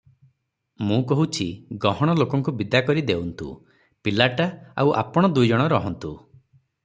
ମୁଁ 0.91 0.95
କହୁଛି, 1.09 1.45
ଗହଣ 1.83 2.15
ଲୋକଙ୍କୁ 2.21 2.53
ବିଦା 2.61 2.81
କରି 2.87 3.03
ଦେଉନ୍ତୁ, 3.11 3.49
ପିଲାଟି 4.07 4.47
ଆଉ 4.85 4.95
ଆପଣ 5.05 5.33
ଦୁଇଜଣ 5.39 5.71
ରହନ୍ତୁ। 5.77 6.15